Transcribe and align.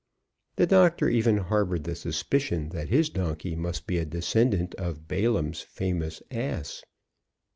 The 0.55 0.65
doctor 0.65 1.09
even 1.09 1.37
harbored 1.37 1.83
the 1.83 1.93
suspicion 1.93 2.69
that 2.69 2.89
his 2.89 3.07
donkey 3.07 3.55
must 3.55 3.85
be 3.85 3.99
a 3.99 4.03
descendant 4.05 4.73
of 4.73 5.07
Balaam's 5.07 5.61
famous 5.61 6.23
ass. 6.31 6.83